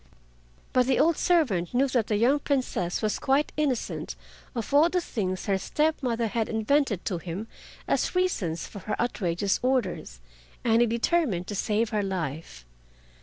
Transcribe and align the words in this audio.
But 0.73 0.87
the 0.87 0.97
old 0.97 1.15
servant 1.15 1.75
knew 1.75 1.87
that 1.89 2.07
the 2.07 2.15
young 2.15 2.39
Princess 2.39 3.03
was 3.03 3.19
quite 3.19 3.51
innocent 3.55 4.15
of 4.55 4.73
all 4.73 4.89
the 4.89 4.99
things 4.99 5.45
her 5.45 5.59
step 5.59 6.01
mother 6.01 6.25
had 6.25 6.49
invented 6.49 7.05
to 7.05 7.19
him 7.19 7.47
as 7.87 8.15
reasons 8.15 8.65
for 8.65 8.79
her 8.79 8.99
outrageous 8.99 9.59
orders, 9.61 10.19
and 10.63 10.81
he 10.81 10.87
determined 10.87 11.45
to 11.49 11.55
save 11.55 11.89
her 11.91 12.01
life. 12.01 12.65